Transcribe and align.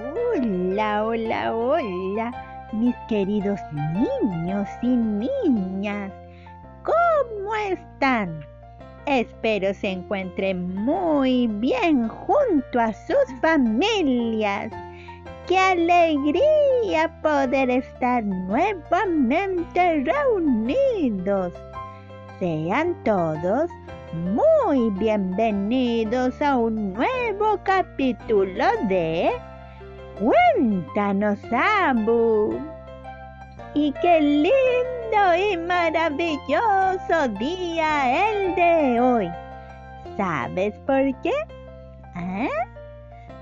Hola, 0.00 1.04
hola, 1.04 1.56
hola, 1.56 2.68
mis 2.72 2.94
queridos 3.08 3.58
niños 3.72 4.68
y 4.80 4.86
niñas. 4.94 6.12
¿Cómo 6.84 7.54
están? 7.68 8.44
Espero 9.06 9.74
se 9.74 9.90
encuentren 9.90 10.72
muy 10.76 11.48
bien 11.48 12.06
junto 12.06 12.78
a 12.78 12.92
sus 12.92 13.40
familias. 13.40 14.70
¡Qué 15.48 15.58
alegría 15.58 17.20
poder 17.20 17.68
estar 17.68 18.22
nuevamente 18.22 20.04
reunidos! 20.04 21.52
Sean 22.38 22.94
todos 23.02 23.68
muy 24.12 24.90
bienvenidos 24.90 26.40
a 26.40 26.56
un 26.56 26.92
nuevo 26.92 27.58
capítulo 27.64 28.64
de 28.88 29.32
Cuéntanos, 30.18 31.38
Abu. 31.52 32.58
Y 33.74 33.92
qué 34.02 34.20
lindo 34.20 35.34
y 35.36 35.56
maravilloso 35.56 37.28
día 37.38 38.30
el 38.30 38.54
de 38.56 39.00
hoy. 39.00 39.30
¿Sabes 40.16 40.74
por 40.86 41.04
qué? 41.22 41.32
¿Eh? 42.16 42.50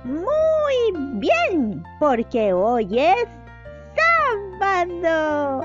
Muy 0.05 1.19
bien, 1.19 1.83
porque 1.99 2.53
hoy 2.53 2.99
es 2.99 3.27
sábado. 4.61 5.63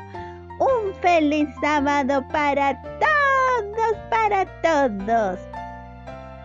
Un 0.59 0.93
feliz 1.01 1.49
sábado 1.61 2.23
para 2.31 2.81
todos, 2.81 3.97
para 4.09 4.45
todos. 4.61 5.39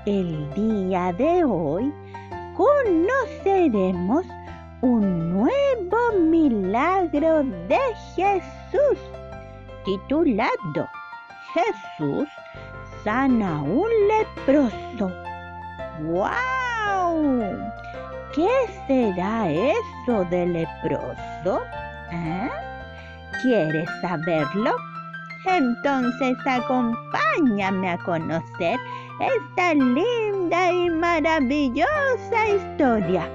El 0.06 0.52
día 0.54 1.12
de 1.12 1.44
hoy 1.44 1.94
conoceremos 2.56 4.26
un 4.86 5.32
nuevo 5.32 6.12
milagro 6.30 7.42
de 7.68 7.80
Jesús 8.14 8.98
titulado 9.84 10.88
Jesús 11.54 12.28
sana 13.02 13.62
un 13.62 13.90
leproso. 14.08 15.10
¡Wow! 16.02 17.50
¿Qué 18.32 18.48
será 18.86 19.50
eso 19.50 20.24
de 20.30 20.46
leproso? 20.46 21.62
¿Eh? 22.12 22.50
¿Quieres 23.42 23.88
saberlo? 24.02 24.72
Entonces 25.46 26.36
acompáñame 26.46 27.90
a 27.90 27.98
conocer 27.98 28.78
esta 29.20 29.74
linda 29.74 30.70
y 30.70 30.90
maravillosa 30.90 32.48
historia 32.48 33.28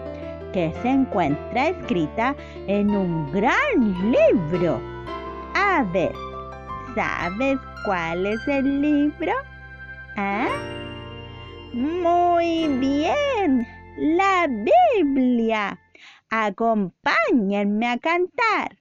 que 0.52 0.74
se 0.82 0.90
encuentra 0.90 1.70
escrita 1.70 2.36
en 2.68 2.90
un 2.90 3.32
gran 3.32 4.12
libro. 4.12 4.82
A 5.54 5.84
ver, 5.94 6.14
¿sabes 6.96 7.58
cuál 7.86 8.26
es 8.26 8.48
el 8.48 8.82
libro? 8.82 9.34
¿Ah? 10.18 10.50
Muy 11.74 12.68
bien, 12.80 13.68
la 13.98 14.48
Biblia. 14.48 15.80
Acompáñenme 16.30 17.88
a 17.88 17.98
cantar. 17.98 18.81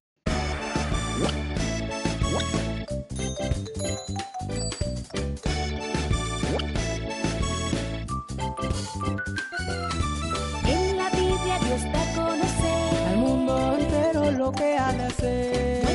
Al 11.87 13.17
mundo 13.17 13.77
entero 13.79 14.31
lo 14.33 14.53
que 14.53 14.77
ha 14.77 14.93
de 14.93 15.05
hacer. 15.05 15.90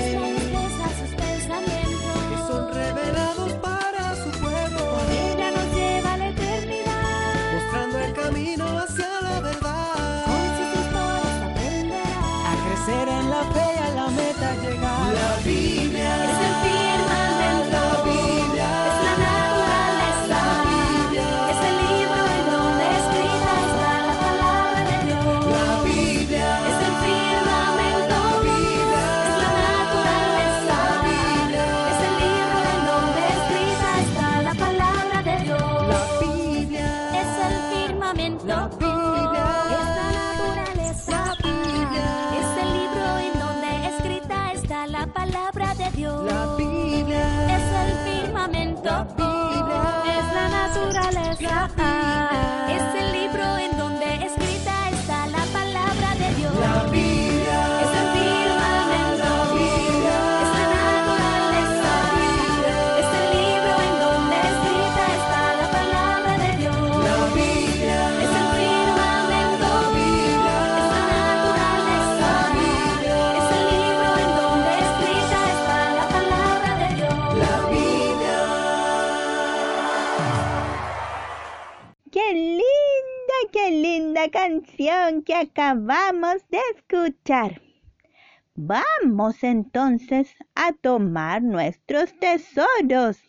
Canción 84.30 85.24
que 85.24 85.36
acabamos 85.36 86.48
de 86.50 86.60
escuchar! 86.76 87.62
Vamos 88.56 89.44
entonces 89.44 90.34
a 90.56 90.72
tomar 90.72 91.44
nuestros 91.44 92.18
tesoros, 92.20 93.20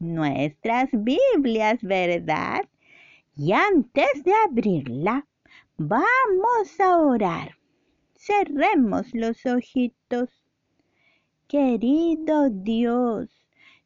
nuestras 0.00 0.88
Biblias, 0.92 1.80
¿verdad? 1.82 2.62
Y 3.36 3.52
antes 3.52 4.24
de 4.24 4.32
abrirla, 4.44 5.26
vamos 5.76 6.80
a 6.80 6.98
orar. 6.98 7.56
Cerremos 8.16 9.06
los 9.14 9.46
ojitos. 9.46 10.28
Querido 11.46 12.50
Dios, 12.50 13.30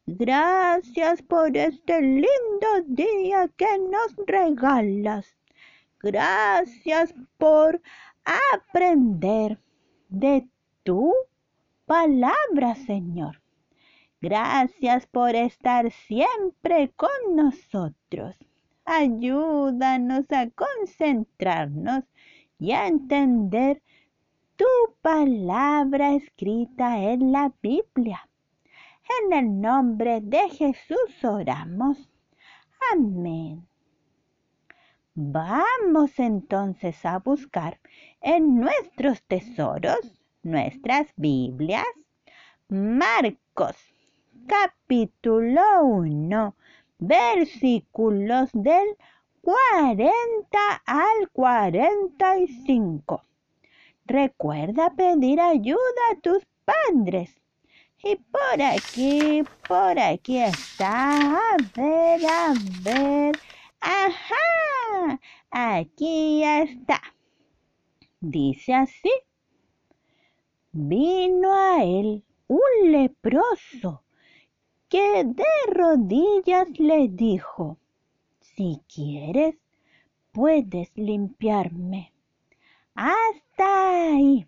gracias 0.07 1.21
por 1.21 1.55
este 1.55 2.01
lindo 2.01 2.67
día 2.87 3.49
que 3.55 3.77
nos 3.77 4.15
regalas. 4.25 5.36
Gracias 6.01 7.13
por 7.37 7.81
aprender 8.53 9.59
de 10.09 10.47
tu 10.83 11.13
palabra, 11.85 12.75
Señor. 12.75 13.41
Gracias 14.21 15.07
por 15.07 15.35
estar 15.35 15.91
siempre 15.91 16.91
con 16.95 17.35
nosotros. 17.35 18.35
Ayúdanos 18.85 20.25
a 20.31 20.49
concentrarnos 20.49 22.03
y 22.59 22.71
a 22.71 22.87
entender 22.87 23.81
tu 24.55 24.65
palabra 25.01 26.15
escrita 26.15 26.99
en 26.99 27.31
la 27.31 27.53
Biblia. 27.61 28.27
En 29.23 29.33
el 29.33 29.61
nombre 29.61 30.21
de 30.21 30.49
Jesús 30.49 31.23
oramos. 31.23 32.09
Amén. 32.91 33.67
Vamos 35.19 36.19
entonces 36.19 37.03
a 37.03 37.17
buscar 37.17 37.79
en 38.21 38.59
nuestros 38.59 39.23
tesoros, 39.23 39.97
nuestras 40.43 41.07
Biblias, 41.15 41.87
Marcos 42.69 43.75
capítulo 44.45 45.63
1, 45.85 46.55
versículos 46.99 48.51
del 48.53 48.89
40 49.41 50.13
al 50.85 51.29
45. 51.33 53.23
Recuerda 54.05 54.93
pedir 54.95 55.41
ayuda 55.41 55.79
a 56.11 56.21
tus 56.21 56.45
padres. 56.63 57.41
Y 58.03 58.17
por 58.17 58.61
aquí, 58.61 59.43
por 59.67 59.97
aquí 59.97 60.37
está. 60.37 61.39
A 61.39 61.57
ver, 61.75 62.21
a 62.23 62.53
ver. 62.83 63.35
Ajá, 63.79 65.19
aquí 65.51 66.43
está. 66.43 67.01
dice 68.19 68.73
así. 68.73 69.11
Vino 70.71 71.53
a 71.53 71.83
él 71.83 72.23
un 72.47 72.91
leproso 72.91 74.03
que 74.89 75.23
de 75.23 75.73
rodillas 75.73 76.67
le 76.79 77.07
dijo, 77.09 77.77
si 78.39 78.81
quieres, 78.87 79.55
puedes 80.31 80.91
limpiarme. 80.95 82.13
Hasta 82.95 84.13
ahí. 84.13 84.47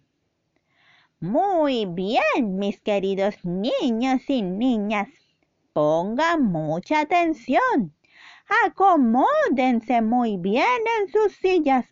Muy 1.19 1.85
bien, 1.85 2.57
mis 2.57 2.79
queridos 2.79 3.35
niños 3.43 4.29
y 4.29 4.41
niñas. 4.41 5.09
Pongan 5.73 6.43
mucha 6.43 7.01
atención. 7.01 7.93
Acomódense 8.65 10.01
muy 10.01 10.37
bien 10.37 10.81
en 10.99 11.11
sus 11.11 11.33
sillas. 11.35 11.85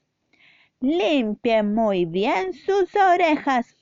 Limpien 0.80 1.74
muy 1.74 2.06
bien 2.06 2.54
sus 2.54 2.94
orejas 2.96 3.78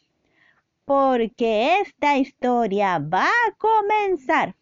porque 0.86 1.80
esta 1.82 2.18
historia 2.18 3.00
va 3.00 3.26
a 3.28 3.52
comenzar. 3.58 4.56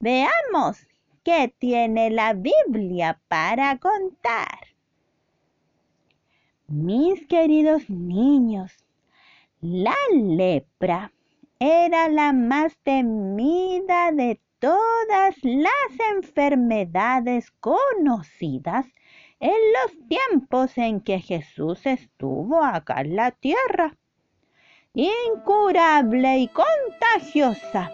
Veamos 0.00 0.86
qué 1.22 1.54
tiene 1.58 2.10
la 2.10 2.32
Biblia 2.32 3.20
para 3.28 3.78
contar. 3.78 4.58
Mis 6.68 7.26
queridos 7.26 7.88
niños, 7.90 8.72
la 9.60 9.94
lepra 10.12 11.12
era 11.58 12.08
la 12.08 12.32
más 12.32 12.76
temida 12.82 14.12
de 14.12 14.40
todas 14.58 15.36
las 15.42 16.14
enfermedades 16.14 17.50
conocidas 17.60 18.86
en 19.40 19.50
los 19.50 20.08
tiempos 20.08 20.76
en 20.78 21.00
que 21.00 21.20
Jesús 21.20 21.84
estuvo 21.86 22.62
acá 22.62 23.00
en 23.02 23.16
la 23.16 23.30
tierra 23.30 23.96
incurable 24.96 26.38
y 26.38 26.48
contagiosa. 26.48 27.92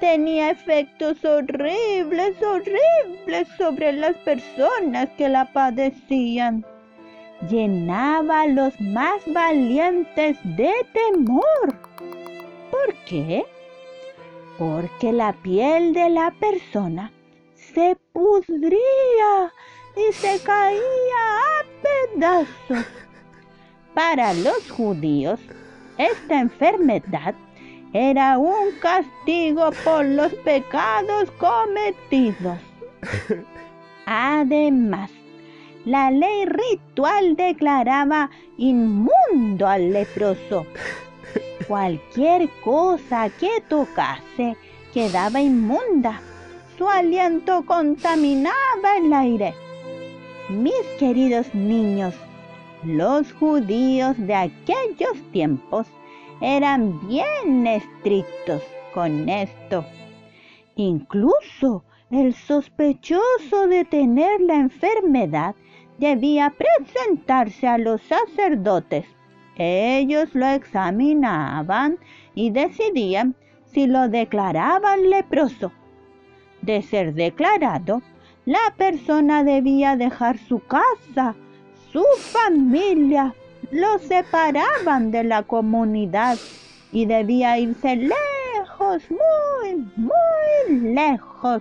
Tenía 0.00 0.50
efectos 0.50 1.22
horribles, 1.24 2.34
horribles 2.42 3.46
sobre 3.58 3.92
las 3.92 4.16
personas 4.16 5.10
que 5.18 5.28
la 5.28 5.52
padecían. 5.52 6.64
Llenaba 7.50 8.42
a 8.42 8.46
los 8.46 8.80
más 8.80 9.20
valientes 9.26 10.38
de 10.56 10.72
temor. 10.94 11.78
¿Por 12.70 12.94
qué? 13.06 13.44
Porque 14.60 15.10
la 15.10 15.32
piel 15.32 15.94
de 15.94 16.10
la 16.10 16.32
persona 16.32 17.10
se 17.54 17.96
pudría 18.12 19.50
y 19.96 20.12
se 20.12 20.38
caía 20.42 21.22
a 21.48 21.64
pedazos. 22.14 22.84
Para 23.94 24.34
los 24.34 24.70
judíos, 24.70 25.40
esta 25.96 26.40
enfermedad 26.40 27.34
era 27.94 28.36
un 28.36 28.72
castigo 28.82 29.70
por 29.82 30.04
los 30.04 30.34
pecados 30.34 31.30
cometidos. 31.38 32.58
Además, 34.04 35.10
la 35.86 36.10
ley 36.10 36.44
ritual 36.44 37.34
declaraba 37.34 38.28
inmundo 38.58 39.66
al 39.66 39.90
leproso. 39.90 40.66
Cualquier 41.70 42.48
cosa 42.64 43.30
que 43.38 43.60
tocase 43.68 44.56
quedaba 44.92 45.40
inmunda. 45.40 46.20
Su 46.76 46.88
aliento 46.88 47.64
contaminaba 47.64 48.96
el 48.98 49.12
aire. 49.12 49.54
Mis 50.48 50.84
queridos 50.98 51.54
niños, 51.54 52.12
los 52.82 53.32
judíos 53.34 54.16
de 54.18 54.34
aquellos 54.34 55.16
tiempos 55.30 55.86
eran 56.40 57.06
bien 57.06 57.64
estrictos 57.68 58.62
con 58.92 59.28
esto. 59.28 59.84
Incluso 60.74 61.84
el 62.10 62.34
sospechoso 62.34 63.68
de 63.68 63.84
tener 63.84 64.40
la 64.40 64.56
enfermedad 64.56 65.54
debía 65.98 66.50
presentarse 66.50 67.68
a 67.68 67.78
los 67.78 68.02
sacerdotes. 68.02 69.06
Ellos 69.62 70.34
lo 70.34 70.46
examinaban 70.46 71.98
y 72.34 72.48
decidían 72.48 73.34
si 73.66 73.86
lo 73.86 74.08
declaraban 74.08 75.10
leproso. 75.10 75.70
De 76.62 76.80
ser 76.80 77.12
declarado, 77.12 78.00
la 78.46 78.74
persona 78.78 79.44
debía 79.44 79.96
dejar 79.96 80.38
su 80.38 80.60
casa, 80.60 81.34
su 81.92 82.02
familia 82.16 83.34
lo 83.70 83.98
separaban 83.98 85.10
de 85.10 85.24
la 85.24 85.42
comunidad 85.42 86.38
y 86.90 87.04
debía 87.04 87.58
irse 87.58 87.96
lejos, 87.96 89.02
muy, 89.10 89.86
muy 89.94 90.94
lejos, 90.94 91.60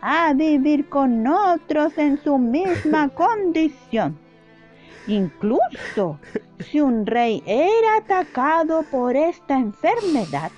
a 0.00 0.32
vivir 0.32 0.88
con 0.88 1.24
otros 1.28 1.96
en 1.98 2.20
su 2.20 2.36
misma 2.36 3.08
condición. 3.14 4.21
Incluso 5.06 6.18
si 6.60 6.80
un 6.80 7.06
rey 7.06 7.42
era 7.46 7.96
atacado 7.96 8.84
por 8.90 9.16
esta 9.16 9.58
enfermedad, 9.58 10.52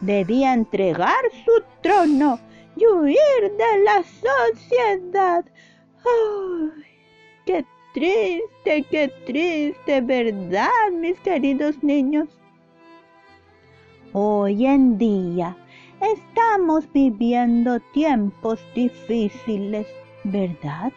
debía 0.00 0.54
entregar 0.54 1.20
su 1.44 1.62
trono 1.82 2.38
y 2.76 2.86
huir 2.86 3.16
de 3.58 3.84
la 3.84 4.02
sociedad. 4.04 5.44
¡Ay, 6.04 6.84
qué 7.44 7.64
triste, 7.92 8.86
qué 8.90 9.12
triste, 9.26 10.00
¿verdad, 10.00 10.90
mis 10.92 11.18
queridos 11.20 11.82
niños? 11.82 12.28
Hoy 14.12 14.66
en 14.66 14.98
día 14.98 15.56
estamos 16.00 16.90
viviendo 16.92 17.80
tiempos 17.92 18.60
difíciles, 18.74 19.86
¿verdad? 20.24 20.92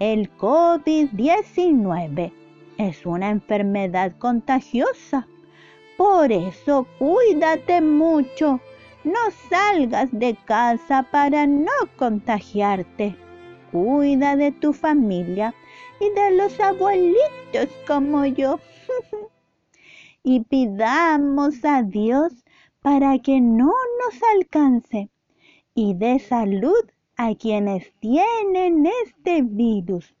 El 0.00 0.36
COVID-19 0.38 2.32
es 2.78 3.06
una 3.06 3.30
enfermedad 3.30 4.12
contagiosa. 4.18 5.28
Por 5.96 6.32
eso 6.32 6.88
cuídate 6.98 7.80
mucho. 7.80 8.60
No 9.04 9.20
salgas 9.48 10.08
de 10.10 10.36
casa 10.46 11.06
para 11.12 11.46
no 11.46 11.70
contagiarte. 11.96 13.14
Cuida 13.70 14.34
de 14.34 14.50
tu 14.50 14.72
familia 14.72 15.54
y 16.00 16.10
de 16.10 16.32
los 16.38 16.58
abuelitos 16.58 17.68
como 17.86 18.26
yo. 18.26 18.58
y 20.24 20.40
pidamos 20.40 21.64
a 21.64 21.82
Dios 21.82 22.32
para 22.82 23.18
que 23.20 23.40
no 23.40 23.72
nos 24.04 24.20
alcance 24.36 25.08
y 25.74 25.94
dé 25.94 26.18
salud 26.18 26.84
a 27.16 27.34
quienes 27.34 27.92
tienen 28.00 28.86
este 29.04 29.42
virus. 29.42 30.14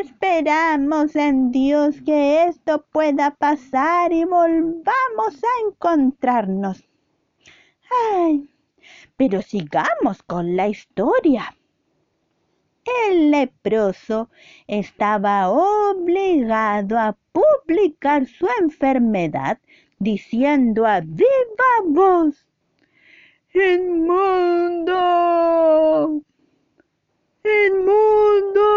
Esperamos 0.00 1.16
en 1.16 1.50
Dios 1.50 2.02
que 2.04 2.44
esto 2.44 2.84
pueda 2.92 3.30
pasar 3.30 4.12
y 4.12 4.24
volvamos 4.24 5.42
a 5.42 5.68
encontrarnos. 5.68 6.86
Ay, 8.12 8.48
pero 9.16 9.40
sigamos 9.42 10.22
con 10.22 10.54
la 10.54 10.68
historia. 10.68 11.56
El 13.08 13.30
leproso 13.30 14.30
estaba 14.66 15.50
obligado 15.50 16.98
a 16.98 17.16
publicar 17.32 18.26
su 18.26 18.46
enfermedad 18.60 19.58
diciendo 19.98 20.86
a 20.86 21.00
viva 21.00 21.72
voz, 21.86 22.46
¡Inmundo! 23.52 24.94
¡Inmundo! 27.66 28.70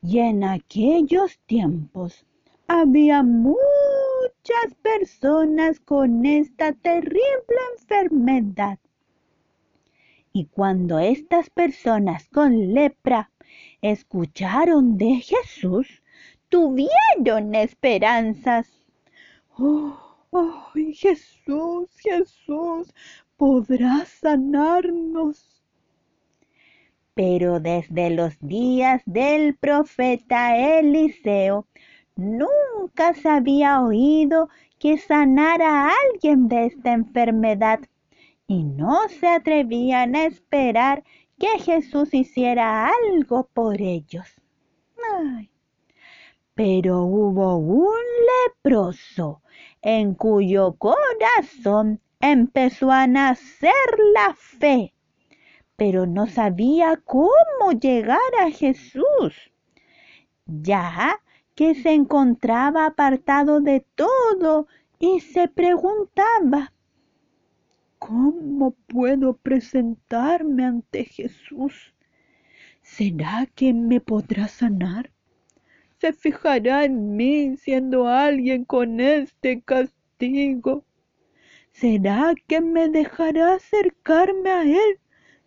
Y 0.00 0.18
en 0.18 0.42
aquellos 0.42 1.38
tiempos 1.46 2.24
había 2.66 3.22
muchas 3.22 4.74
personas 4.80 5.78
con 5.80 6.24
esta 6.24 6.72
terrible 6.72 7.20
enfermedad. 7.78 8.78
Y 10.32 10.46
cuando 10.46 10.98
estas 11.00 11.50
personas 11.50 12.26
con 12.28 12.72
lepra 12.72 13.30
escucharon 13.82 14.96
de 14.96 15.16
Jesús, 15.16 16.02
tuvieron 16.48 17.54
esperanzas. 17.54 18.70
Oh, 19.58 20.11
¡Ay, 20.34 20.94
Jesús, 20.94 21.90
Jesús, 21.98 22.94
podrás 23.36 24.08
sanarnos! 24.08 25.62
Pero 27.12 27.60
desde 27.60 28.08
los 28.08 28.38
días 28.40 29.02
del 29.04 29.54
profeta 29.56 30.56
Eliseo, 30.56 31.66
nunca 32.16 33.12
se 33.12 33.28
había 33.28 33.82
oído 33.82 34.48
que 34.78 34.96
sanara 34.96 35.88
a 35.88 35.92
alguien 36.10 36.48
de 36.48 36.64
esta 36.66 36.92
enfermedad 36.92 37.80
y 38.46 38.64
no 38.64 39.06
se 39.08 39.28
atrevían 39.28 40.16
a 40.16 40.24
esperar 40.24 41.04
que 41.38 41.58
Jesús 41.58 42.14
hiciera 42.14 42.88
algo 42.88 43.48
por 43.52 43.82
ellos. 43.82 44.26
Pero 46.54 47.02
hubo 47.02 47.56
un 47.56 48.00
leproso 48.46 49.42
en 49.82 50.14
cuyo 50.14 50.74
corazón 50.74 52.00
empezó 52.20 52.90
a 52.90 53.06
nacer 53.06 53.72
la 54.14 54.34
fe, 54.34 54.94
pero 55.76 56.06
no 56.06 56.28
sabía 56.28 56.96
cómo 57.04 57.72
llegar 57.80 58.20
a 58.40 58.50
Jesús, 58.50 59.52
ya 60.46 61.20
que 61.54 61.74
se 61.74 61.92
encontraba 61.92 62.86
apartado 62.86 63.60
de 63.60 63.84
todo 63.94 64.68
y 64.98 65.20
se 65.20 65.48
preguntaba, 65.48 66.72
¿cómo 67.98 68.76
puedo 68.86 69.36
presentarme 69.36 70.64
ante 70.64 71.04
Jesús? 71.04 71.92
¿Será 72.82 73.46
que 73.54 73.72
me 73.74 74.00
podrá 74.00 74.48
sanar? 74.48 75.12
¿Se 76.02 76.12
fijará 76.12 76.84
en 76.84 77.14
mí 77.14 77.56
siendo 77.56 78.08
alguien 78.08 78.64
con 78.64 78.98
este 78.98 79.62
castigo? 79.62 80.84
¿Será 81.70 82.34
que 82.48 82.60
me 82.60 82.88
dejará 82.88 83.54
acercarme 83.54 84.50
a 84.50 84.62
Él 84.64 84.98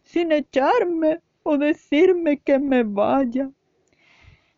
sin 0.03 0.31
echarme 0.31 1.19
o 1.43 1.57
decirme 1.57 2.37
que 2.37 2.57
me 2.57 2.83
vaya? 2.83 3.51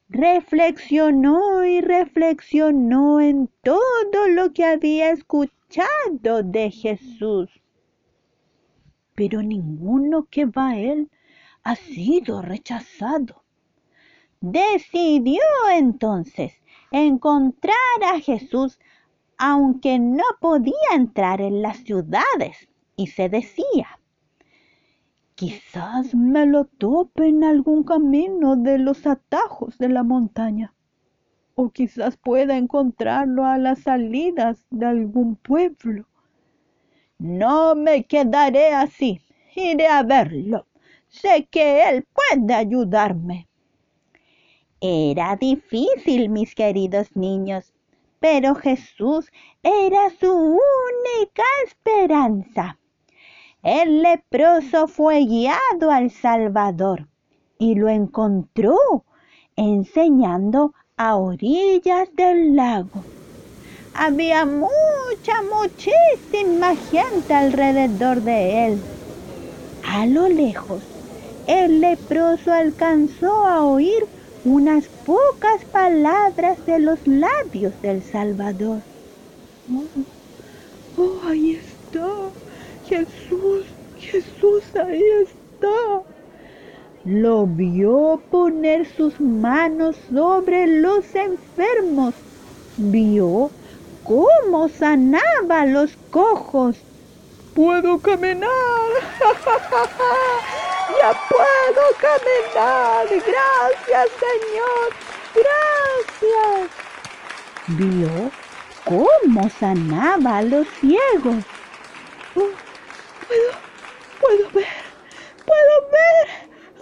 Reflexionó 0.09 1.65
y 1.65 1.81
reflexionó 1.81 3.19
en 3.19 3.49
todo 3.63 4.27
lo 4.35 4.53
que 4.53 4.65
había 4.65 5.09
escuchado 5.09 6.43
de 6.43 6.69
Jesús. 6.69 7.49
Pero 9.15 9.41
ninguno 9.41 10.27
que 10.29 10.45
va 10.45 10.69
a 10.69 10.77
Él 10.77 11.09
ha 11.63 11.75
sido 11.75 12.43
rechazado. 12.43 13.46
Decidió 14.39 15.41
entonces 15.73 16.53
encontrar 16.91 17.75
a 18.03 18.19
Jesús 18.19 18.79
aunque 19.37 19.99
no 19.99 20.23
podía 20.39 20.73
entrar 20.93 21.41
en 21.41 21.61
las 21.61 21.77
ciudades 21.77 22.67
y 22.95 23.07
se 23.07 23.29
decía, 23.29 23.99
quizás 25.35 26.15
me 26.15 26.45
lo 26.47 26.65
tope 26.65 27.27
en 27.27 27.43
algún 27.43 27.83
camino 27.83 28.55
de 28.55 28.79
los 28.79 29.05
atajos 29.05 29.77
de 29.77 29.89
la 29.89 30.03
montaña, 30.03 30.73
o 31.53 31.69
quizás 31.69 32.17
pueda 32.17 32.57
encontrarlo 32.57 33.45
a 33.45 33.57
las 33.59 33.79
salidas 33.79 34.65
de 34.71 34.85
algún 34.87 35.35
pueblo. 35.35 36.07
No 37.19 37.75
me 37.75 38.05
quedaré 38.05 38.73
así, 38.73 39.21
iré 39.55 39.87
a 39.87 40.03
verlo. 40.03 40.67
Sé 41.07 41.47
que 41.49 41.89
él 41.89 42.07
puede 42.13 42.53
ayudarme. 42.53 43.46
Era 44.79 45.35
difícil, 45.35 46.29
mis 46.29 46.53
queridos 46.53 47.15
niños, 47.15 47.73
pero 48.19 48.53
Jesús 48.53 49.31
era 49.63 50.11
su 50.19 50.31
única 50.31 51.43
esperanza. 51.65 52.77
El 53.63 54.03
leproso 54.03 54.87
fue 54.87 55.25
guiado 55.25 55.89
al 55.89 56.11
Salvador 56.11 57.07
y 57.57 57.73
lo 57.73 57.89
encontró 57.89 58.77
enseñando 59.55 60.75
a 60.95 61.15
orillas 61.15 62.15
del 62.15 62.55
lago. 62.55 63.03
Había 63.95 64.45
mucha, 64.45 65.41
muchísima 65.51 66.75
gente 66.75 67.33
alrededor 67.33 68.21
de 68.21 68.67
él. 68.67 68.81
A 69.83 70.05
lo 70.05 70.29
lejos, 70.29 70.83
el 71.47 71.81
leproso 71.81 72.53
alcanzó 72.53 73.47
a 73.47 73.63
oír 73.63 74.16
unas 74.47 74.87
pocas 75.05 75.65
palabras 75.73 76.65
de 76.65 76.79
los 76.79 77.05
labios 77.05 77.73
del 77.81 78.01
Salvador. 78.01 78.81
Oh, 79.69 81.01
oh, 81.01 81.19
ahí 81.27 81.55
está. 81.55 82.07
Jesús, 82.85 83.65
Jesús, 83.97 84.63
ahí 84.75 85.03
está. 85.21 86.03
Lo 87.03 87.45
vio 87.45 88.21
poner 88.31 88.85
sus 88.95 89.19
manos 89.19 89.97
sobre 90.09 90.67
los 90.67 91.13
enfermos. 91.13 92.13
Vio 92.77 93.51
cómo 94.03 94.69
sanaba 94.69 95.61
a 95.61 95.65
los 95.65 95.97
cojos. 96.09 96.86
Puedo 97.57 97.97
caminar. 97.97 98.49
ya 101.01 101.11
puedo 101.27 101.85
caminar. 101.99 103.07
Gracias, 103.09 104.09
Señor. 104.21 104.87
Gracias. 105.33 106.69
Vio 107.69 108.31
cómo 108.85 109.49
sanaba 109.59 110.37
a 110.37 110.41
los 110.43 110.67
ciegos. 110.79 111.43
Oh, 112.35 112.51
puedo, 113.27 113.51
puedo 114.21 114.51
ver, 114.51 114.67
puedo 115.43 115.75
ver. 115.95 116.27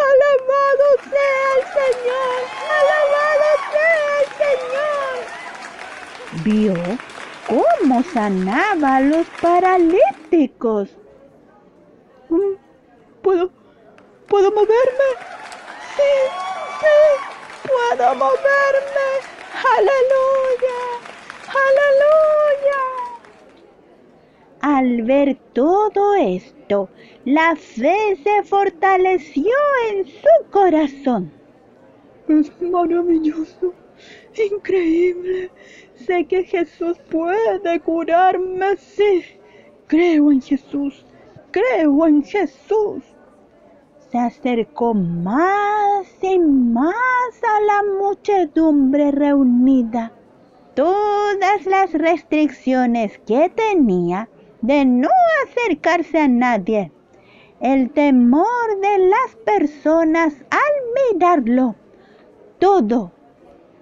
Alabado 0.09 0.87
sea 1.09 1.45
el 1.55 1.63
Señor. 1.79 2.39
Alabado 2.81 3.47
sea 3.71 4.11
el 4.19 4.29
Señor. 4.43 5.15
Vio 6.43 6.75
cómo 7.47 8.03
sanaba 8.13 8.97
a 8.97 8.99
los 8.99 9.25
paralíticos. 9.41 10.14
Mm, 12.29 12.55
¿Puedo, 13.21 13.49
puedo 14.27 14.51
moverme? 14.51 15.09
Sí, 15.95 16.13
sí, 16.81 16.97
puedo 17.63 18.15
moverme. 18.15 19.07
Aleluya, 19.77 20.79
aleluya. 21.47 22.81
Al 24.59 25.03
ver 25.03 25.37
todo 25.53 26.15
esto, 26.15 26.89
la 27.23 27.55
fe 27.55 28.17
se 28.21 28.43
fortaleció 28.43 29.53
en 29.89 30.05
su 30.05 30.51
corazón. 30.51 31.31
Es 32.27 32.51
maravilloso, 32.61 33.73
increíble. 34.51 35.49
Sé 35.95 36.25
que 36.25 36.43
Jesús 36.43 36.97
puede 37.09 37.79
curarme, 37.79 38.75
sí. 38.75 39.23
Creo 39.87 40.31
en 40.31 40.41
Jesús, 40.41 41.05
creo 41.51 42.07
en 42.07 42.23
Jesús. 42.23 43.03
Se 44.11 44.17
acercó 44.17 44.95
más 44.95 46.07
y 46.23 46.39
más 46.39 46.95
a 47.43 47.61
la 47.61 47.83
muchedumbre 47.99 49.11
reunida. 49.11 50.11
Todas 50.73 51.65
las 51.67 51.93
restricciones 51.93 53.19
que 53.27 53.49
tenía 53.49 54.27
de 54.61 54.85
no 54.85 55.09
acercarse 55.45 56.19
a 56.19 56.27
nadie, 56.27 56.91
el 57.59 57.91
temor 57.91 58.79
de 58.81 58.97
las 59.07 59.35
personas 59.45 60.33
al 60.49 61.13
mirarlo, 61.13 61.75
todo, 62.57 63.11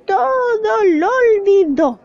todo 0.06 0.84
lo 0.86 1.08
olvidó. 1.08 2.00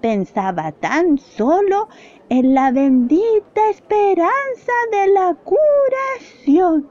Pensaba 0.00 0.72
tan 0.72 1.18
solo 1.18 1.88
en 2.30 2.54
la 2.54 2.70
bendita 2.70 3.70
esperanza 3.70 4.72
de 4.90 5.08
la 5.08 5.34
curación. 5.44 6.90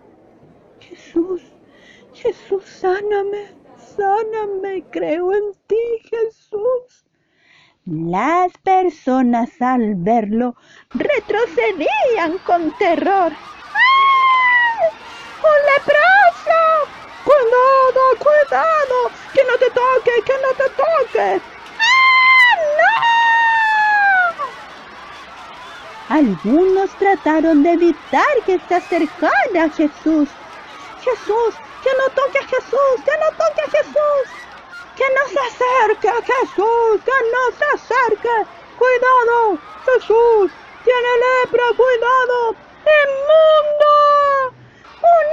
Jesús, 0.79 1.41
Jesús, 2.13 2.63
sáname, 2.65 3.53
sáname, 3.77 4.83
creo 4.89 5.33
en 5.33 5.53
ti, 5.67 5.75
Jesús. 6.09 7.05
Las 7.85 8.51
personas 8.63 9.49
al 9.61 9.95
verlo 9.95 10.55
retrocedían 10.89 12.37
con 12.45 12.75
terror. 12.77 13.31
¡Ay! 13.31 14.89
¡Un 15.39 15.59
leproso! 15.73 16.59
¡Cuidado, 17.23 18.01
cuidado! 18.19 19.11
¡Que 19.33 19.43
no 19.43 19.57
te 19.57 19.69
toque, 19.69 20.11
que 20.25 20.33
no 20.33 20.49
te 20.57 20.69
toque! 20.75 21.41
¡Ah, 21.79 22.55
no! 22.77 23.16
Algunos 26.09 26.89
trataron 26.95 27.63
de 27.63 27.73
evitar 27.73 28.23
que 28.45 28.59
se 28.59 28.75
acercara 28.75 29.63
a 29.65 29.69
Jesús. 29.69 30.29
Jesús, 31.01 31.55
que 31.83 31.89
no 31.97 32.09
toque 32.15 32.39
a 32.39 32.47
Jesús, 32.47 33.03
que 33.03 33.11
no 33.19 33.29
toque 33.31 33.61
a 33.61 33.71
Jesús. 33.71 34.25
Que 34.95 35.03
no 35.03 35.27
se 35.27 35.39
acerque 35.39 36.07
a 36.07 36.21
Jesús, 36.21 37.01
que 37.03 37.11
no 37.33 37.51
se 37.57 37.65
acerque. 37.75 38.35
Cuidado, 38.77 39.59
Jesús, 39.85 40.51
tiene 40.83 41.11
lepra, 41.43 41.65
cuidado. 41.75 42.55
¡Inmundo! 43.03 43.91
¡Un 45.01 45.27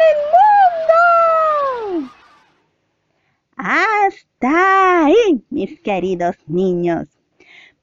inmundo! 1.94 2.10
Hasta 3.56 5.04
ahí, 5.04 5.44
mis 5.50 5.80
queridos 5.80 6.36
niños. 6.48 7.06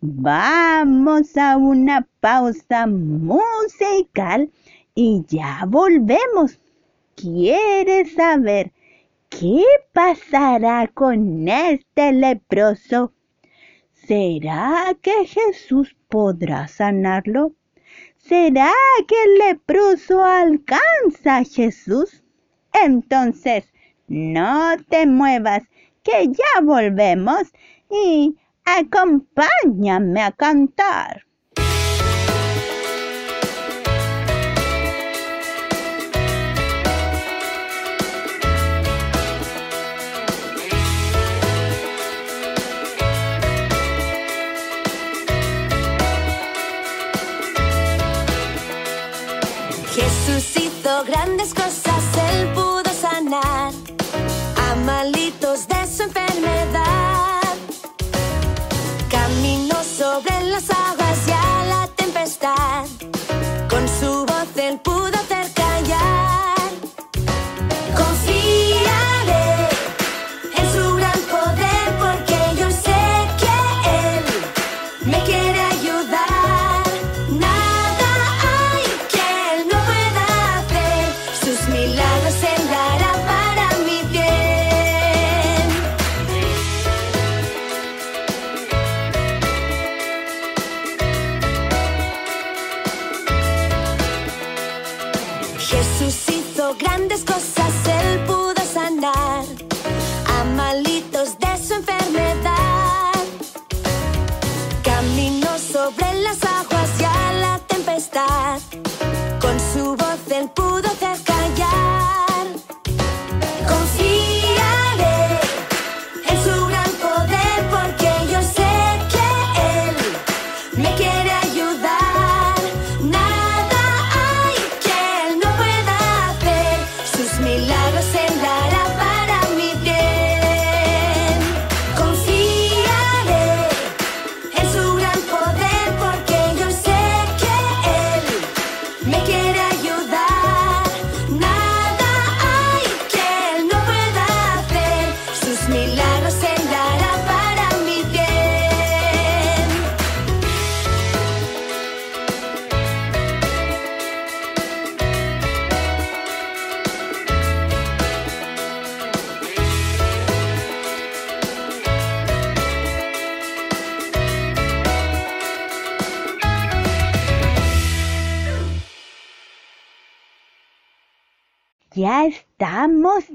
Vamos 0.01 1.37
a 1.37 1.55
una 1.57 2.07
pausa 2.21 2.87
musical 2.87 4.49
y 4.95 5.23
ya 5.27 5.65
volvemos. 5.67 6.57
¿Quieres 7.15 8.13
saber 8.13 8.71
¿Qué 9.39 9.63
pasará 9.93 10.87
con 10.93 11.47
este 11.47 12.11
leproso? 12.11 13.13
¿Será 13.93 14.93
que 15.01 15.25
Jesús 15.25 15.95
podrá 16.09 16.67
sanarlo? 16.67 17.53
¿Será 18.17 18.73
que 19.07 19.15
el 19.23 19.37
leproso 19.37 20.23
alcanza 20.23 21.37
a 21.37 21.43
Jesús? 21.45 22.23
Entonces, 22.73 23.71
no 24.09 24.75
te 24.89 25.07
muevas, 25.07 25.63
que 26.03 26.27
ya 26.27 26.61
volvemos 26.61 27.53
y 27.89 28.35
acompáñame 28.65 30.21
a 30.21 30.33
cantar. 30.33 31.25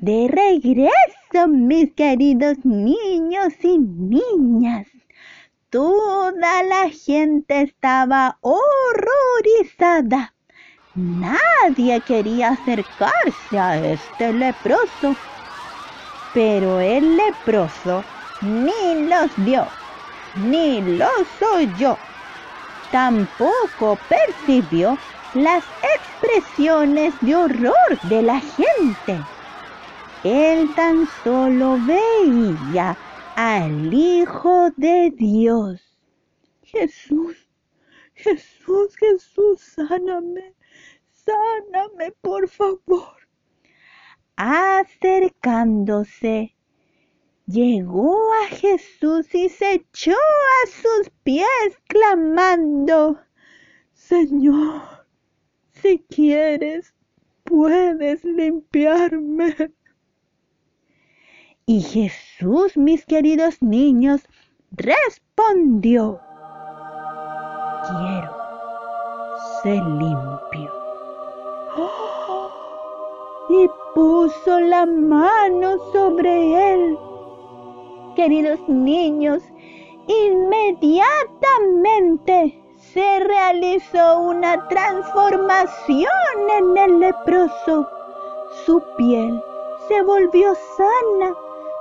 De 0.07 0.29
regreso, 0.29 1.49
mis 1.49 1.93
queridos 1.95 2.65
niños 2.65 3.53
y 3.61 3.77
niñas. 3.79 4.87
Toda 5.69 6.63
la 6.63 6.91
gente 6.91 7.63
estaba 7.63 8.39
horrorizada. 8.41 10.33
Nadie 10.95 12.01
quería 12.03 12.51
acercarse 12.51 13.59
a 13.59 13.85
este 13.85 14.33
leproso. 14.33 15.17
Pero 16.33 16.79
el 16.79 17.17
leproso 17.17 18.05
ni 18.41 19.09
los 19.09 19.33
vio, 19.35 19.67
ni 20.37 20.83
los 20.83 21.43
oyó. 21.53 21.99
Tampoco 22.93 23.97
percibió 24.07 24.97
las 25.33 25.65
expresiones 25.97 27.19
de 27.21 27.35
horror 27.35 28.01
de 28.03 28.23
la 28.23 28.41
gente. 28.41 29.36
Él 30.29 30.75
tan 30.75 31.07
solo 31.23 31.79
veía 31.87 32.99
al 33.37 33.95
Hijo 33.95 34.73
de 34.77 35.13
Dios. 35.13 35.97
Jesús, 36.65 37.49
Jesús, 38.13 38.97
Jesús, 38.97 39.61
sáname, 39.61 40.53
sáname, 41.13 42.11
por 42.21 42.49
favor. 42.49 43.15
Acercándose, 44.35 46.57
llegó 47.47 48.19
a 48.43 48.49
Jesús 48.49 49.33
y 49.33 49.49
se 49.49 49.75
echó 49.75 50.11
a 50.11 50.67
sus 50.67 51.09
pies 51.23 51.79
clamando, 51.87 53.21
Señor, 53.93 55.07
si 55.71 56.01
quieres, 56.09 56.97
puedes 57.45 58.25
limpiarme. 58.25 59.55
Y 61.69 61.81
Jesús, 61.81 62.77
mis 62.77 63.05
queridos 63.07 63.61
niños, 63.61 64.21
respondió, 64.71 66.21
quiero 67.89 68.31
ser 69.65 69.83
limpio. 69.85 70.71
Y 73.49 73.69
puso 73.97 74.61
la 74.61 74.87
mano 74.87 75.79
sobre 75.93 76.73
él. 76.73 76.97
Queridos 78.15 78.61
niños, 78.69 79.43
inmediatamente 80.07 82.63
se 82.77 83.19
realizó 83.21 84.21
una 84.21 84.69
transformación 84.69 86.11
en 86.59 86.77
el 86.77 87.01
leproso. 87.01 87.89
Su 88.65 88.81
piel 88.97 89.43
se 89.89 90.03
volvió 90.03 90.55
sana, 90.77 91.35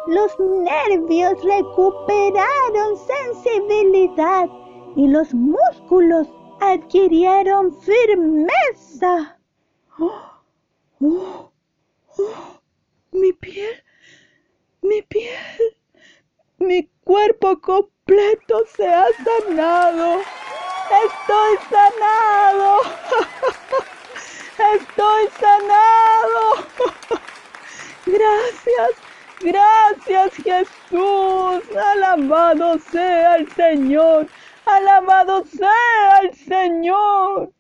los 0.08 0.40
nervios 0.40 1.44
recuperaron 1.44 2.98
sensibilidad 2.98 4.48
y 4.96 5.08
los 5.08 5.34
músculos 5.34 6.28
adquirieron 6.62 7.76
firmeza. 7.82 9.40
¡Oh! 10.00 10.42
¡Oh! 11.02 11.52
¡Oh! 12.18 12.62
Mi 13.12 13.34
piel, 13.34 13.84
mi 14.82 15.02
piel, 15.02 15.78
mi 16.60 16.90
cuerpo 17.04 17.60
completo 17.60 18.64
se 18.76 18.88
ha 18.88 19.06
sanado. 19.24 20.22
Estoy 21.06 21.58
sanado. 21.70 22.82
Estoy 24.76 25.28
sanado. 25.40 26.66
Gracias, 28.06 28.92
gracias 29.42 30.34
Jesús. 30.36 31.78
Alabado 31.94 32.80
sea 32.80 33.36
el 33.36 33.50
Señor. 33.52 34.28
Alabado 34.66 35.46
sea 35.46 36.20
el 36.24 36.34
Señor. 36.34 37.52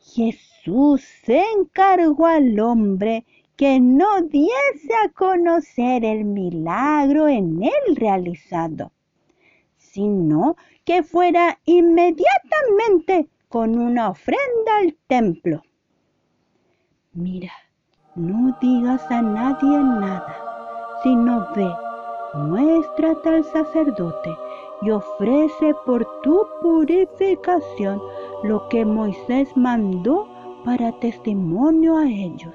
Jesús 0.00 1.02
se 1.24 1.42
encargó 1.52 2.26
al 2.26 2.58
hombre 2.58 3.24
que 3.56 3.80
no 3.80 4.20
diese 4.22 4.94
a 5.04 5.08
conocer 5.10 6.04
el 6.04 6.24
milagro 6.24 7.28
en 7.28 7.62
él 7.62 7.96
realizado, 7.96 8.92
sino 9.76 10.56
que 10.84 11.02
fuera 11.02 11.58
inmediatamente 11.64 13.28
con 13.48 13.78
una 13.78 14.10
ofrenda 14.10 14.78
al 14.80 14.96
templo. 15.06 15.62
Mira, 17.12 17.52
no 18.14 18.56
digas 18.60 19.10
a 19.10 19.22
nadie 19.22 19.78
nada, 19.78 20.55
sino 21.02 21.46
ve, 21.54 21.68
muéstrate 22.34 23.28
al 23.28 23.44
sacerdote 23.44 24.36
y 24.82 24.90
ofrece 24.90 25.74
por 25.84 26.06
tu 26.22 26.46
purificación 26.60 28.00
lo 28.42 28.68
que 28.68 28.84
Moisés 28.84 29.48
mandó 29.56 30.28
para 30.64 30.92
testimonio 31.00 31.96
a 31.96 32.06
ellos. 32.06 32.54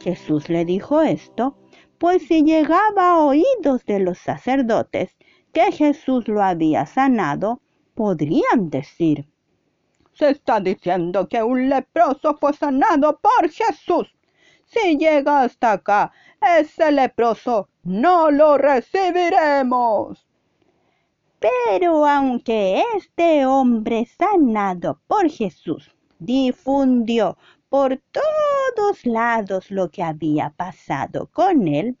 Jesús 0.00 0.48
le 0.48 0.64
dijo 0.64 1.00
esto, 1.00 1.56
pues 1.98 2.26
si 2.26 2.42
llegaba 2.42 3.12
a 3.12 3.18
oídos 3.18 3.84
de 3.86 4.00
los 4.00 4.18
sacerdotes 4.18 5.16
que 5.52 5.70
Jesús 5.70 6.26
lo 6.28 6.42
había 6.42 6.86
sanado, 6.86 7.60
podrían 7.94 8.70
decir, 8.70 9.28
se 10.14 10.30
está 10.30 10.60
diciendo 10.60 11.28
que 11.28 11.42
un 11.42 11.68
leproso 11.68 12.36
fue 12.38 12.52
sanado 12.52 13.18
por 13.20 13.50
Jesús. 13.50 14.12
Si 14.66 14.96
llega 14.96 15.42
hasta 15.42 15.72
acá, 15.72 16.12
ese 16.58 16.92
leproso 16.92 17.68
no 17.82 18.30
lo 18.30 18.58
recibiremos. 18.58 20.26
Pero 21.38 22.06
aunque 22.06 22.84
este 22.96 23.46
hombre 23.46 24.06
sanado 24.06 25.00
por 25.06 25.28
Jesús 25.28 25.90
difundió 26.18 27.36
por 27.68 28.00
todos 28.12 29.04
lados 29.04 29.70
lo 29.70 29.90
que 29.90 30.02
había 30.02 30.50
pasado 30.50 31.28
con 31.32 31.66
él, 31.66 31.96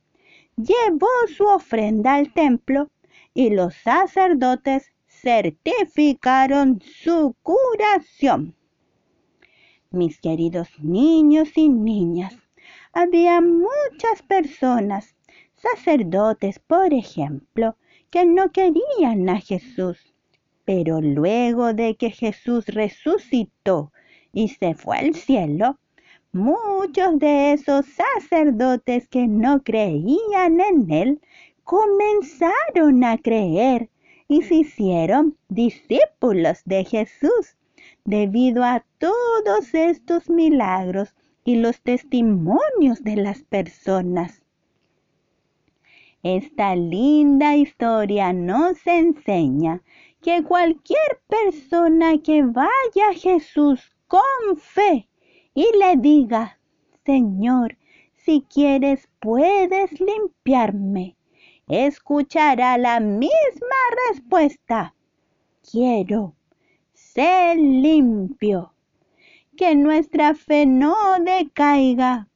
llevó 0.56 1.08
su 1.34 1.44
ofrenda 1.44 2.14
al 2.14 2.32
templo 2.32 2.90
y 3.34 3.50
los 3.50 3.74
sacerdotes 3.74 4.92
certificaron 5.08 6.80
su 6.82 7.34
curación. 7.42 8.54
Mis 9.90 10.20
queridos 10.20 10.68
niños 10.80 11.50
y 11.56 11.68
niñas, 11.68 12.36
había 12.92 13.40
muchas 13.40 14.22
personas, 14.28 15.16
sacerdotes 15.56 16.58
por 16.58 16.92
ejemplo, 16.92 17.76
que 18.10 18.26
no 18.26 18.52
querían 18.52 19.28
a 19.28 19.40
Jesús. 19.40 20.14
Pero 20.64 21.00
luego 21.00 21.72
de 21.72 21.96
que 21.96 22.10
Jesús 22.10 22.66
resucitó 22.66 23.92
y 24.32 24.48
se 24.48 24.74
fue 24.74 24.98
al 24.98 25.14
cielo, 25.14 25.78
muchos 26.32 27.18
de 27.18 27.52
esos 27.52 27.86
sacerdotes 27.86 29.08
que 29.08 29.26
no 29.26 29.62
creían 29.62 30.60
en 30.60 30.90
él 30.90 31.20
comenzaron 31.64 33.04
a 33.04 33.18
creer 33.18 33.88
y 34.28 34.42
se 34.42 34.56
hicieron 34.56 35.36
discípulos 35.48 36.60
de 36.64 36.84
Jesús 36.84 37.56
debido 38.04 38.62
a 38.64 38.84
todos 38.98 39.74
estos 39.74 40.28
milagros 40.28 41.14
y 41.44 41.56
los 41.56 41.80
testimonios 41.80 43.02
de 43.02 43.16
las 43.16 43.42
personas. 43.42 44.42
Esta 46.22 46.76
linda 46.76 47.56
historia 47.56 48.32
nos 48.32 48.86
enseña 48.86 49.82
que 50.20 50.44
cualquier 50.44 51.20
persona 51.26 52.18
que 52.18 52.42
vaya 52.44 53.10
a 53.10 53.14
Jesús 53.14 53.80
con 54.06 54.56
fe 54.56 55.08
y 55.52 55.66
le 55.78 55.96
diga, 55.96 56.58
Señor, 57.04 57.76
si 58.14 58.42
quieres 58.42 59.08
puedes 59.18 60.00
limpiarme, 60.00 61.16
escuchará 61.66 62.78
la 62.78 63.00
misma 63.00 63.82
respuesta. 64.08 64.94
Quiero 65.68 66.34
ser 66.92 67.56
limpio. 67.56 68.71
Que 69.62 69.76
nuestra 69.76 70.34
fe 70.34 70.66
no 70.66 70.96
decaiga. 71.20 72.26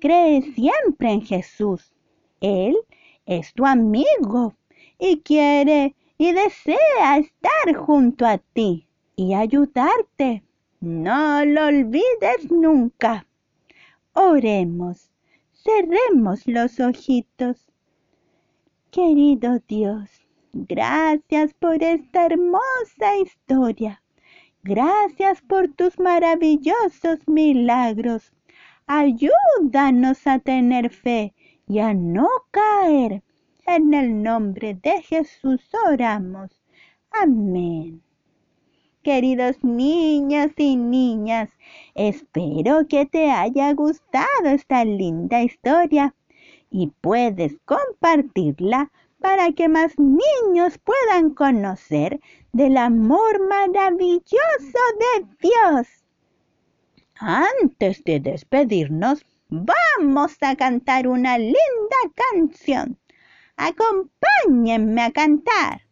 Cree 0.00 0.42
siempre 0.42 1.12
en 1.12 1.22
Jesús. 1.22 1.94
Él 2.40 2.76
es 3.24 3.54
tu 3.54 3.64
amigo 3.64 4.56
y 4.98 5.20
quiere 5.20 5.94
y 6.18 6.32
desea 6.32 7.18
estar 7.18 7.76
junto 7.76 8.26
a 8.26 8.38
ti 8.38 8.88
y 9.14 9.32
ayudarte. 9.32 10.42
No 10.80 11.44
lo 11.44 11.66
olvides 11.66 12.50
nunca. 12.50 13.28
Oremos, 14.14 15.08
cerremos 15.52 16.48
los 16.48 16.80
ojitos. 16.80 17.64
Querido 18.90 19.60
Dios, 19.68 20.10
gracias 20.52 21.54
por 21.54 21.80
esta 21.80 22.26
hermosa 22.26 23.18
historia. 23.22 24.01
Gracias 24.64 25.42
por 25.42 25.66
tus 25.68 25.98
maravillosos 25.98 27.26
milagros. 27.26 28.32
Ayúdanos 28.86 30.24
a 30.24 30.38
tener 30.38 30.90
fe 30.90 31.34
y 31.66 31.80
a 31.80 31.94
no 31.94 32.28
caer. 32.52 33.24
En 33.66 33.92
el 33.92 34.22
nombre 34.22 34.78
de 34.80 35.02
Jesús 35.02 35.68
oramos. 35.88 36.62
Amén. 37.10 38.02
Queridos 39.02 39.64
niños 39.64 40.52
y 40.56 40.76
niñas, 40.76 41.50
espero 41.96 42.86
que 42.86 43.04
te 43.04 43.32
haya 43.32 43.72
gustado 43.72 44.44
esta 44.44 44.84
linda 44.84 45.42
historia 45.42 46.14
y 46.70 46.92
puedes 47.00 47.58
compartirla 47.64 48.92
para 49.22 49.52
que 49.52 49.68
más 49.68 49.92
niños 49.98 50.78
puedan 50.78 51.30
conocer 51.30 52.20
del 52.52 52.76
amor 52.76 53.48
maravilloso 53.48 54.80
de 55.00 55.26
Dios. 55.40 55.86
Antes 57.14 58.04
de 58.04 58.20
despedirnos, 58.20 59.24
Vamos 59.54 60.38
a 60.40 60.56
cantar 60.56 61.06
una 61.06 61.36
linda 61.36 62.00
canción. 62.14 62.98
Acompáñenme 63.58 65.02
a 65.02 65.12
cantar. 65.12 65.82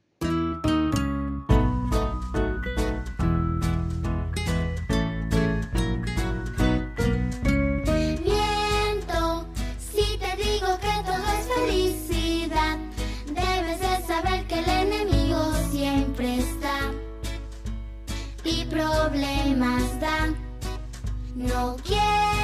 Problemas 18.80 20.00
da. 20.00 20.34
No 21.34 21.76
quiero, 21.84 22.39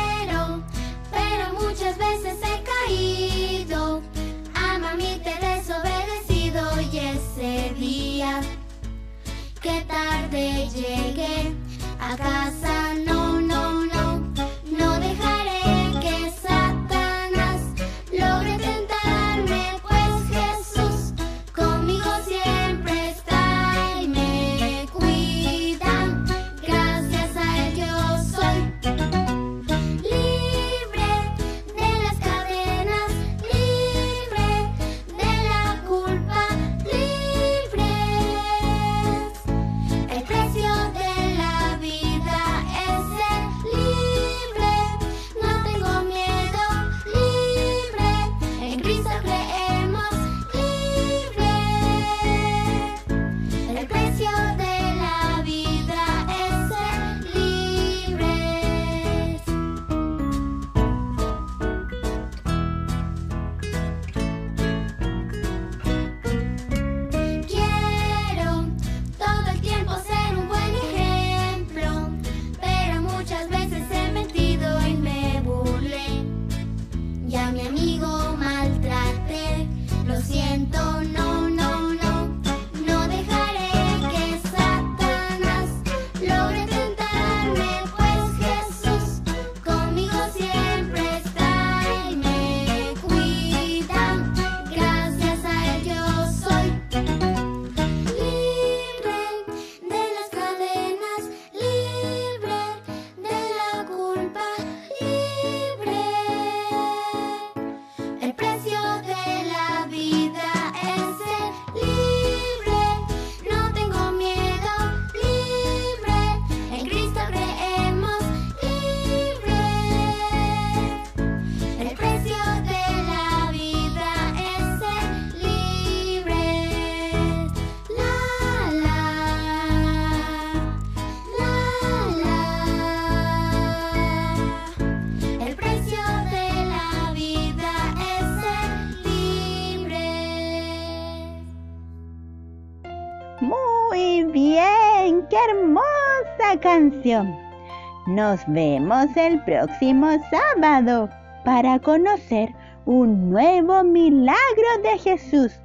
Nos 148.06 148.40
vemos 148.46 149.16
el 149.16 149.42
próximo 149.44 150.08
sábado 150.30 151.08
para 151.44 151.80
conocer 151.80 152.54
un 152.84 153.30
nuevo 153.30 153.82
milagro 153.82 154.36
de 154.82 154.98
Jesús. 154.98 155.58